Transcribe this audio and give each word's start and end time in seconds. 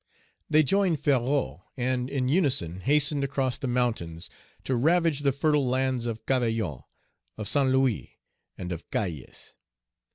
They 0.49 0.63
joined 0.63 0.97
Ferrou, 0.97 1.61
and 1.77 2.09
in 2.09 2.27
unison 2.27 2.79
hastened 2.79 3.23
across 3.23 3.59
the 3.59 3.67
mountains 3.67 4.31
to 4.63 4.75
ravage 4.75 5.19
the 5.19 5.31
fertile 5.31 5.67
lands 5.67 6.07
of 6.07 6.25
Cavaillon, 6.25 6.81
of 7.37 7.47
Saint 7.47 7.69
Louis, 7.69 8.17
and 8.57 8.71
of 8.71 8.89
Cayes. 8.89 9.53